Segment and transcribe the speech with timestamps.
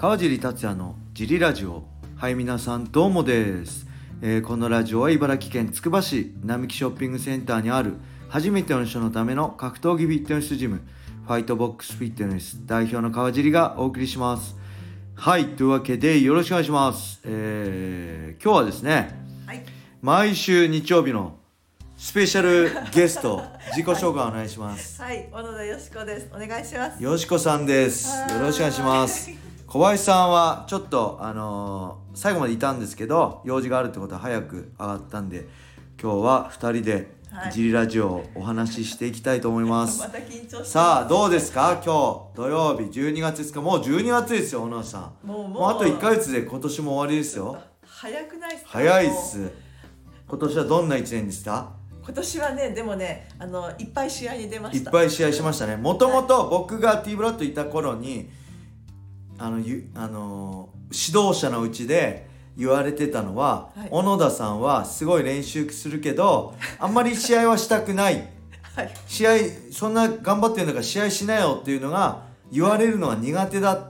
[0.00, 1.84] 川尻達也のジリラジオ。
[2.16, 3.86] はい皆さんどうもです、
[4.22, 7.96] えーこのラジオは茨城県つくば市並木ショッピングセンターにある
[8.30, 10.80] 初めての人のための格闘技フィットネスジム
[11.26, 14.56] ファイトボックスフィットネス代表の川尻がお送りします。
[15.16, 19.14] はいというわけでよろしくお願いします、えー今日はですね
[19.46, 19.62] はい、
[20.00, 21.36] 毎週日曜日の
[21.98, 23.42] スペシャルゲスト
[23.76, 24.96] 自己紹介お願いします。
[25.02, 26.30] はい、小野田よしこです。
[26.34, 27.02] お願いします。
[27.02, 28.08] よしこさんです。
[28.08, 35.46] はいよろしくお願いします小林さんはちょっとあのー最後までいたんですけど用事があるってことは早く上がったんで
[36.02, 37.52] 今日は2人ではい。
[37.52, 41.74] ジリラジオをお話ししていきたいと思います、 また緊張してさあどうですか？
[41.74, 41.94] 今
[42.34, 43.60] 日土曜日12月ですか？
[43.62, 45.26] もう12月ですよ小野さん。
[45.28, 45.70] もうもう。
[45.70, 47.56] あと1ヶ月で今年も終わりですよ。
[47.86, 48.70] 早くないですか？
[48.72, 49.52] 早いっす。
[50.26, 51.68] 今年はどんな1年でした？
[52.04, 54.80] 今年はね、でもね、あのいっぱい試合に出まいし。
[54.80, 55.76] ったぱい試合しましたね。
[55.76, 58.28] もともと僕が T ブラッドいた頃に
[59.42, 63.88] あのゆあの指導者のうちで言われてたのは、はい。
[63.90, 68.28] 小野田さんはすごい練習するけど あんまり試合はしたくない。
[68.76, 69.30] はい、試合
[69.72, 73.88] そんな頑張ってるんだから試合しなよっていうのが言われるのは苦手だ。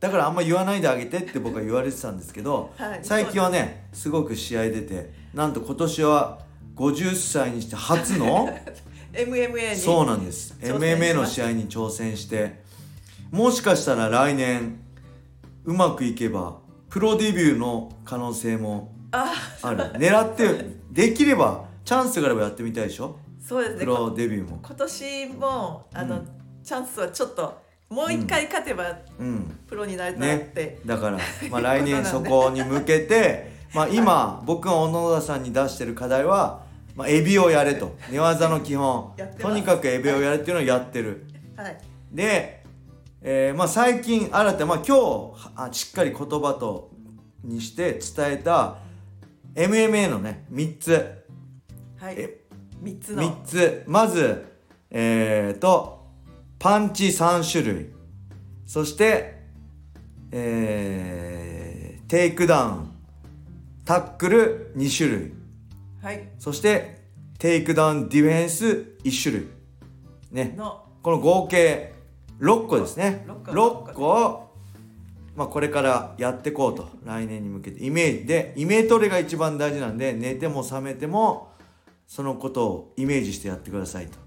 [0.00, 3.00] だからあんま言わないであげてって僕は言われてたんですけど、はい。
[3.02, 6.40] 最近はねすごく試合出てなんと今年は
[6.76, 8.54] 50歳にして初の
[9.14, 9.76] MMA に。
[9.76, 10.54] そうなんです。
[10.60, 12.67] 挑戦し MMA のました試合に挑戦して
[13.30, 14.80] もしかしたら来年
[15.64, 19.78] うまくいけばプロデビューの可能性もあ、ある。
[19.98, 23.18] 狙ってできればチャンスがあればやってみたいでしょ？
[23.40, 23.80] そうですね。
[23.80, 24.60] プロこデビューも。
[24.64, 26.28] 今年もあの、うん。
[26.62, 29.58] チャンスはちょっともう一回勝てばうん。
[29.66, 30.50] プロになれたらっね。
[30.54, 30.78] て。
[30.86, 31.18] だから、
[31.50, 36.62] まあ、来年そこに向けてまあ今僕が小野田さんに出してる課題は、
[36.96, 37.96] まあ、エビをやれと。
[38.10, 39.12] 寝技の基本。
[39.38, 41.26] とにかくエビをやれっていうのをやってる。
[41.56, 41.78] はい。
[42.12, 42.57] で、
[43.20, 44.96] えーまあ、最近新た、まあ、今
[45.34, 46.92] 日あしっかり言葉と
[47.42, 48.78] にして伝えた
[49.54, 51.24] MMA のね3つ
[51.98, 52.44] はいえ。
[52.80, 53.22] 三つの。
[53.22, 54.46] 3つまず
[54.90, 56.06] えー、と
[56.58, 57.90] パンチ3種類
[58.66, 59.36] そして
[60.30, 62.90] えー、テイクダウン
[63.84, 65.32] タックル2種類
[66.02, 66.28] はい。
[66.38, 66.98] そして
[67.38, 68.64] テイクダウンディフェンス
[69.02, 69.48] 1種類
[70.30, 70.84] ねの。
[71.02, 71.97] この合計
[72.40, 73.24] 6個ですね。
[73.26, 74.04] 六個6個。
[74.06, 74.54] を、
[75.36, 76.88] まあ、これからやっていこうと。
[77.04, 77.84] 来年に向けて。
[77.84, 78.26] イメージ。
[78.26, 81.52] でイメトレが一番大事なんで寝ても覚めても
[82.06, 84.18] そのことをイメージしてやってくださいと。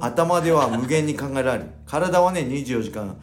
[0.00, 1.70] 頭では無限に考えられる。
[1.86, 3.20] 体はね24時間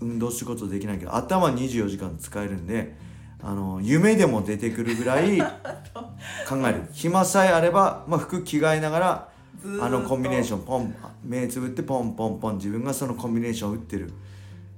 [0.00, 2.96] 運動することできないけど頭は24時間使えるんで
[3.40, 6.82] あの夢でも出てくるぐらい考える。
[6.92, 9.27] 暇さえあれば、まあ、服着替えながら
[9.80, 12.56] あのコンビネーションポン目つぶってポンポンポン。
[12.56, 14.12] 自分がそのコンビネーションを打ってる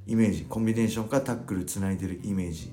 [0.07, 0.47] イメージ。
[0.49, 2.73] コンビネーションからタックルつないでるイメージ。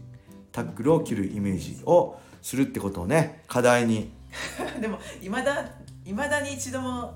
[0.51, 4.11] タックルを切るイメージをするってことをね課題に。
[4.81, 5.65] でもいまだ
[6.05, 7.13] いまだに一度も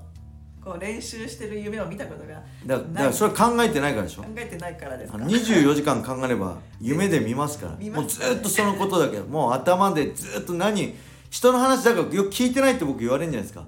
[0.64, 4.22] こう練習してる夢を見たことがだだからそれ考えてないからでしょ。
[4.22, 5.18] 考えてないからですか？
[5.18, 7.76] あの24時間考えれば夢で見ますから。
[7.78, 10.94] 見もうずっとそのことだけどもう頭でずっと何
[11.30, 13.66] 人の話だからよく聞いてないって僕言われるんじゃないですか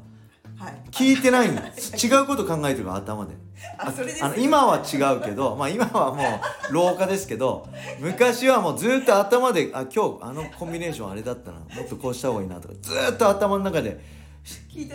[0.57, 0.75] はい。
[0.91, 3.35] 聞いてないんだ違うこと考えてるから頭で。
[3.79, 6.23] あそれですあの今は違うけどまあ今はも
[6.71, 7.67] う老化ですけど
[7.99, 11.59] 昔はもうずっと頭であ今日あのコンビネーションあれだったな。
[11.59, 14.01] もっとこうした方がいいなとかずっと頭の中で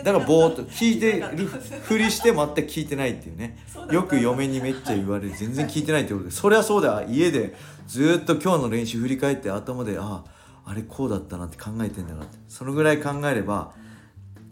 [0.04, 3.58] だからぼーっと聞いてるふりして全く聞いてないっていうね。
[3.90, 5.32] よく嫁にめっちゃ言われる。
[5.34, 6.30] 全然聞いてないってことで。
[6.30, 7.56] そりゃそうだ家で
[7.86, 10.22] ずっと今日の練習振り返って頭であ
[10.64, 12.38] あれこうだったなって考えてんだからって。
[12.46, 13.72] そのぐらい考えれば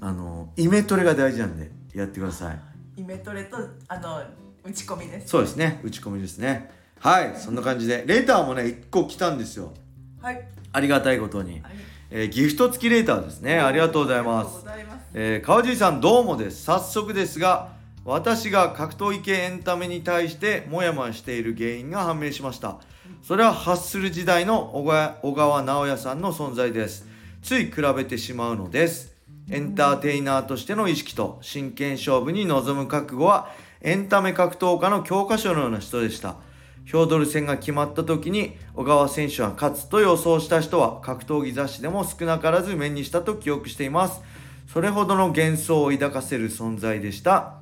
[0.00, 3.00] あのイメトレが大事なんでやってください。
[3.00, 3.56] イメトレと
[3.88, 4.22] あの
[4.64, 5.28] 打ち込みです。
[5.28, 5.81] そうですね。
[5.82, 6.70] 打ち込みですね。
[7.00, 7.34] はい。
[7.36, 8.04] そんな感じで。
[8.06, 9.72] レターもね1個来たんですよ。
[10.20, 10.42] はい。
[10.72, 11.72] ありがたいことに、はい。
[12.10, 13.58] えーギフト付きレーターですね。
[13.58, 14.62] ありがとうございます。
[14.62, 15.06] います。
[15.14, 16.64] えー川尻さんどうもです。
[16.64, 17.72] 早速ですが
[18.04, 22.78] 私が格闘技系エンタメに対してモヤモヤしている原因が判明しました。
[23.23, 27.06] それは発する時代の小川小川直也さんの存在です。
[27.43, 29.14] つい比べてしまうのです
[29.50, 33.50] エンターテイナーとしての意識と真剣勝負に臨む覚悟は
[33.81, 36.37] エンタメ格闘家の教科書のような人でした。
[36.85, 44.23] ヒョードル戦が決まった時に小川選手は勝つと予想した人は格闘技雑誌でも少なからず目にしたと記憶しています。
[44.73, 47.55] それほどの幻想を抱かせる存在でした。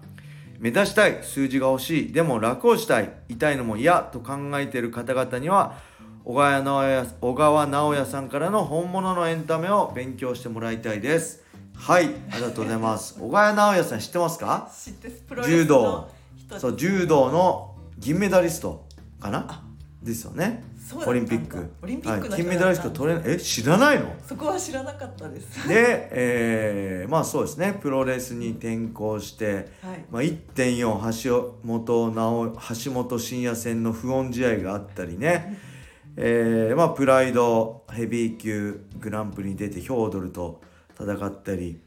[0.59, 5.77] 目指したい数字が欲しいでも楽をしたい痛いのも嫌と考えている方々には
[6.25, 11.46] 小川直也さんからの本物のエンタメを勉強してもらいたいです。
[11.77, 13.17] はいありがとうございます。
[13.21, 14.71] 小川直也さん知ってますか？
[14.85, 16.09] 知ってプロレスの柔道。
[16.49, 18.87] 人そう柔道の銀メダリスト
[19.21, 19.63] かな？
[20.03, 20.65] ですよね。
[21.05, 21.69] オリンピック。
[21.83, 24.15] オリンピックのはい、人金メダリスト取れえ知らないの？
[24.27, 25.69] そこは知らなかったです。
[25.69, 27.77] で、えーまあそうですね。
[27.81, 30.05] プロレスに転向して、はい。
[30.11, 35.59] まあ、1.4橋本直橋本真也戦の不穏試合があったりね、
[36.17, 40.61] えーまあ、プライドヘビー級グランプリに出てヒョードルと
[40.99, 41.81] 戦ったり、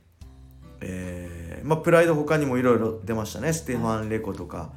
[0.82, 3.54] えーまあ、プライド他にもいろいろ出ましたね。
[3.54, 4.72] ステファン・レコとか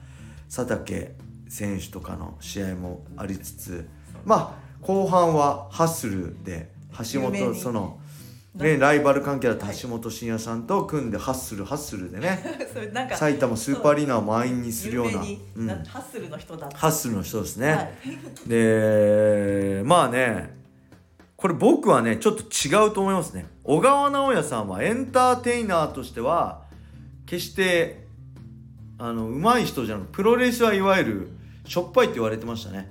[0.54, 1.14] 佐竹
[1.48, 3.88] 選手とかの試合もありつつ
[4.24, 6.70] まあ後半はハッスルで
[7.12, 8.00] 橋本その、
[8.54, 12.42] ね、ライバル関係だった橋本真也さんと組んでハッスルハッスルでね
[13.14, 15.22] 埼玉スーパーアリーナを満員にするような
[15.56, 15.66] うん。
[15.66, 16.76] なハッスルの人だった。
[16.76, 17.92] ハッスルの人ですね、はい。
[18.48, 20.56] でまあね
[21.36, 26.62] これ僕はねちょっと違うと思いますね小川直也さんはエンターテイナーとしては
[27.26, 28.06] 決して
[28.98, 31.30] あの上手い人じゃなくプロレスはいわゆる
[31.66, 32.90] しょっぱいって言われてましたね。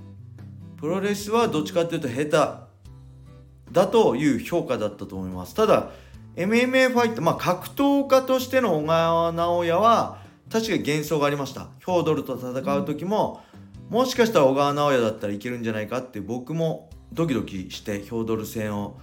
[0.77, 5.53] プロレスはどっちかっていうと下手だという評価だったと思います。
[5.53, 5.91] ただ
[6.35, 10.19] MMA ファイトまあ格闘家としての小川直也は
[10.50, 11.68] 確かに幻想がありました。
[11.79, 13.41] ヒョードルと戦う時も、
[13.89, 18.97] もしかしたら小川直也だったらいけるんじゃないかって僕もドキドキしてヒョードル戦を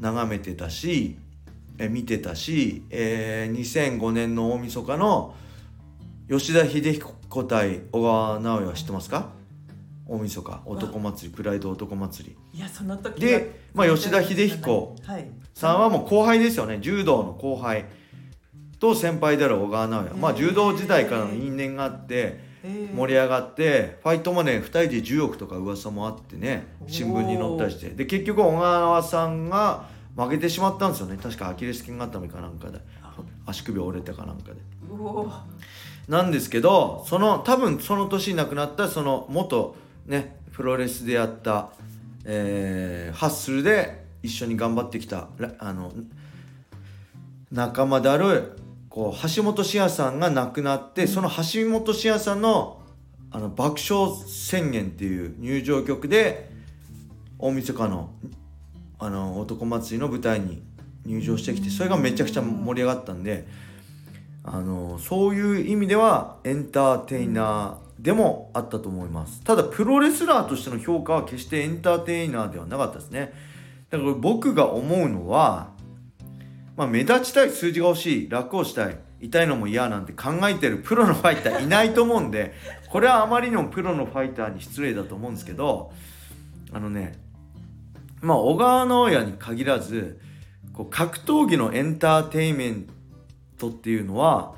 [0.00, 1.16] 眺めてたし
[1.78, 3.58] え見てたし、えー
[3.98, 5.34] 2005年の大晦日の
[6.28, 9.30] 吉田秀彦対小川直也は知ってますか？
[10.08, 12.58] 大晦日男祭りプライド男祭り。
[12.58, 15.28] いやその時はでまあ吉田秀彦はい。
[15.54, 16.78] さんはもう後輩ですよね。
[16.80, 17.84] 柔道の後輩
[18.78, 22.55] と先輩である小川直也まあ柔道時代からの因縁があってえー
[22.94, 27.90] 盛り上がってファイトもね2人で10億とか噂もあってね新聞に載ったりして。
[27.90, 29.86] で結局小川さんが
[30.16, 31.18] 負けてしまったんですよね。
[31.22, 32.78] 確かアキレス腱固めかなんかで。
[33.46, 34.60] 足首折れたかなんかで。
[36.08, 39.76] なんですけどその多分その年に亡くなったその元
[40.06, 41.70] ねプロレスでやった、
[42.24, 45.92] えーハッスルで一緒に頑張ってきたらあの
[47.50, 48.58] 仲間である
[48.96, 52.80] こう橋本真也さんが亡くなって、その橋本真也さんの
[53.30, 56.48] あの爆笑宣言っていう入場曲で
[57.38, 58.08] 大晦日の
[58.98, 60.62] あの男祭りの舞台に
[61.04, 63.46] 入場してきてそれがめちゃくちゃ盛り上がったんで
[64.42, 69.42] あのそういう意味ではエンターテイナーでもあったと思います。
[69.42, 73.34] ただプロレスラーとしての評価は決してエンターテイナーではなかったですね。
[73.90, 75.75] だから僕が思うのは、
[76.76, 82.52] まあ、目立ちたい数字が欲しい楽をしたい痛いのも嫌なんて考えてるプロのファイターいないと思うんで
[82.90, 85.92] これはあまりにもプロのファイターに失礼だと思うんですけど
[86.72, 87.18] あのね
[88.20, 90.20] まあ小川直也に限らず
[90.74, 92.86] こう格闘技のエンターテインメン
[93.58, 94.54] トっていうのは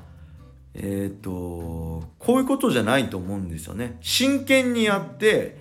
[0.73, 3.97] えっ、とこういうことじゃないと思うんですよね。
[4.01, 5.57] 真剣にやって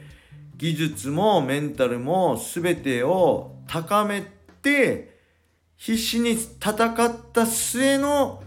[0.57, 4.23] 技術もメンタルも全てを高め
[4.63, 5.18] て
[5.79, 8.43] 必死に戦った末の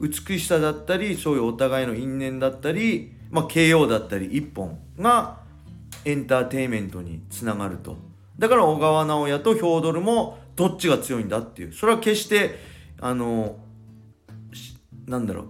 [0.00, 5.40] 美しさだったりそういうお互いの因縁だったり、まあ、KO だったり一本が
[6.04, 7.96] エンターテインメントにつながると。
[8.38, 11.72] だから小川直也とヒョードルもどっちが強いんだっていう。
[11.72, 12.58] それは決して
[13.00, 13.56] あの
[15.06, 15.42] なんだろ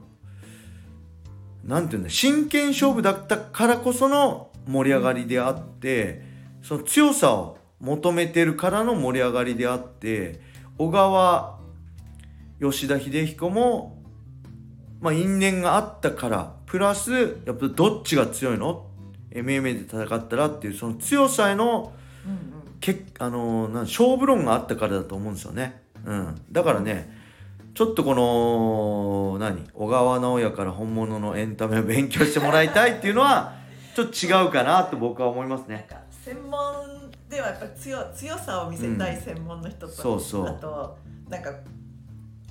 [1.64, 1.68] う。
[1.68, 6.22] なんていうんだ真剣勝負だったからこその盛り上がりであって
[6.62, 10.40] その強さを求めてるからの盛り上がりであって
[10.78, 11.58] 小川
[12.60, 14.02] 吉田秀彦も
[15.00, 18.86] まあ因縁があったからプラスやっぱどっちが強いの
[19.30, 21.92] ？MMA で戦ったらっていうその強さへの
[22.24, 25.82] うんうんけあのな勝負論があったからだと思うんですよね。
[26.04, 27.10] うん、だからね
[27.74, 29.68] ちょっとこの何？
[29.74, 33.54] 小川直也から本物のエンタメを勉強してもらいたいっていうのは
[33.94, 35.86] ちょっと違うかなと僕は思いますね。
[36.24, 36.65] 専門
[37.36, 40.46] ではやっぱ強強さを見せたい専門の人と、そうそう。
[40.46, 40.96] あと
[41.28, 41.50] なんか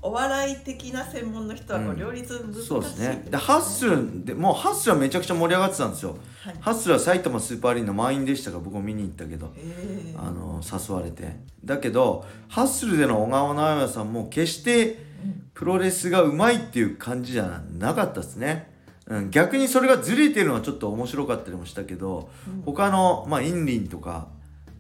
[0.02, 1.98] お笑い的な専門の人はこううん。
[1.98, 3.26] 両立難しいそうですね。
[3.28, 6.18] でハッスルでもうハッスルはめちゃくちゃ盛り上がってたんですよ。
[6.44, 6.56] はい。
[6.60, 9.52] ハッスルは埼玉スーパーアリーナ満員でしたから僕も見に行ったけど。
[9.58, 10.20] えー。
[10.20, 11.36] あの誘われて。
[11.64, 15.00] だけどハッスルでの小川直也さんも決して
[15.56, 18.72] プロレスがうまいっていう感じじゃなかったですね、
[19.08, 22.30] うん、逆にそれがずれてるのはちょっと面白かったりもしたけど
[22.66, 24.28] 他の、まあ、インリンとか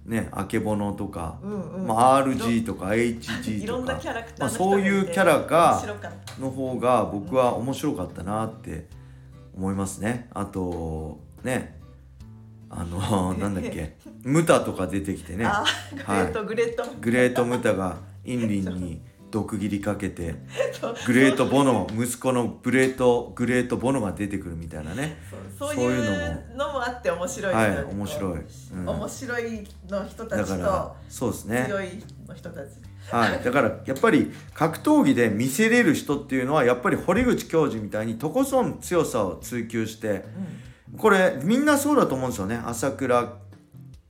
[0.05, 1.87] ねあけぼのとか、うんうん。
[1.87, 3.99] まあ、RG とか HG とか
[4.39, 5.81] まあ、そうがいうキャラ面が
[6.39, 8.87] の方が僕は面白かったなって
[9.55, 10.29] 思いますね。
[10.33, 11.79] あとね
[12.69, 15.45] あの なんだっけムタとか出てきてね。
[15.45, 19.01] あーグレート、グレートグレート・ムタがインリンに
[19.35, 20.35] 毒斬りかけて
[21.05, 25.17] グレート・ボノ息子のグレートグレート・ボノが出てくるみたいなね。
[25.59, 25.75] そう。
[25.75, 26.81] そういうのも。
[26.85, 28.39] あって面白いはい面白い、
[28.73, 28.87] うん。
[28.87, 31.65] 面白いの人たちだからとそうですね。
[31.67, 32.67] 強いの人たち、
[33.11, 40.23] はい、 だからやっぱり格闘技で見せれる人っていうのはやっぱり堀口教授みたいにとことん強さを追求して
[40.97, 42.61] これみんなそうだと思うんですよね。
[42.63, 43.33] 朝倉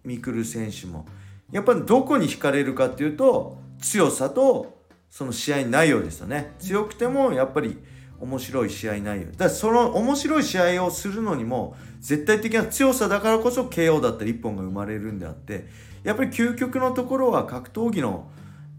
[0.03, 1.07] 未来選手も。
[1.51, 4.75] やっぱりどこに惹かれるかっていうと強さと
[5.15, 6.55] その試合内容ですよね。
[6.59, 7.77] 強くてもやっぱり
[8.19, 9.27] 面白い試合内容。
[9.27, 15.69] だからその面白い試合をするのにも絶対的な強さだからこそ KO だったり一本が生まれるんであって
[16.03, 18.29] やっぱり究極のところは格闘技の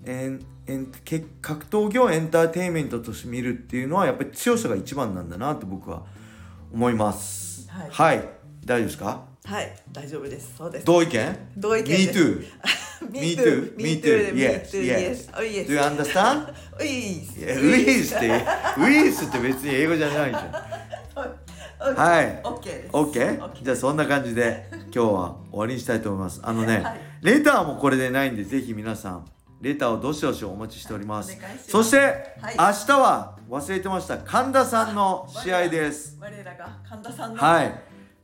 [0.04, 6.04] エンエンけ格闘技をエンターテインメントとして見るっていうのはやっぱり強さが一番なんだなと僕は
[6.70, 7.66] 思います。
[7.70, 8.22] はい。
[8.62, 9.22] 大丈夫ですか？
[9.46, 9.74] はい。
[9.90, 10.54] 大丈夫です。
[10.58, 10.84] そうです。
[10.84, 11.38] 同意見？
[11.56, 13.74] 同意見です Me too.
[13.76, 14.32] Me too.
[14.34, 15.30] Yes Yes.
[15.34, 15.66] Oh yes.
[15.66, 16.52] Do you understand?
[16.78, 18.26] ウィースいやウィースって。
[18.26, 20.52] ウィースって別に英語じゃないじゃん。
[21.96, 22.40] はい。
[22.42, 23.62] オッケーです OK?
[23.62, 26.40] じゃあそんな感じで 今日は終わりにしたいと思います。
[26.42, 27.00] あのね、はい。
[27.22, 29.24] レターもこれでないんでぜひ皆さん
[29.60, 31.36] レターをどしどしお待ちしております。
[31.36, 31.70] お願いします。
[31.70, 32.54] そして、はい。
[32.56, 36.16] 明日は忘れてました神田さんの試合です。
[36.20, 37.42] 我らが神田さんの。
[37.42, 37.74] はい。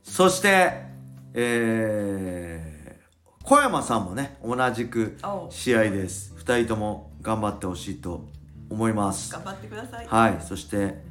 [0.03, 0.93] そして
[1.35, 2.72] えー、
[3.45, 6.33] 小山さんもね同じくお試合です。
[6.37, 8.29] 2人とも頑張ってほしいと
[8.69, 9.33] 思います。
[9.33, 10.07] 頑張ってください。
[10.07, 10.37] はい。
[10.41, 11.03] そして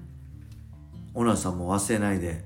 [1.12, 2.42] 小野さんも忘れないで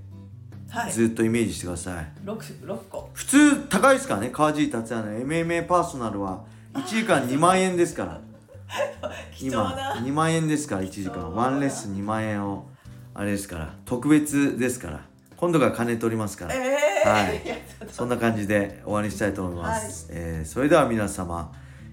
[0.70, 0.92] はい。
[0.92, 3.10] ずっとイメージしてください、六六個。
[3.14, 4.30] 普通高いですからね。
[4.30, 8.20] 川尻達也の MMA パーソナルは1時間2万円ですから。
[9.32, 9.94] 貴重な。
[9.94, 11.32] 2万円ですから1時間。
[11.32, 12.66] ワンレッスン2万円を
[13.14, 13.74] あれですから。
[13.84, 15.04] 特別ですから。
[15.36, 21.52] 今度が金取りますから、ええはいそんな感じで終わりにしたいと思います、えーそれでは皆様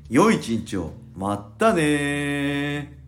[0.10, 0.92] 良い一日を。
[1.16, 3.03] まったねー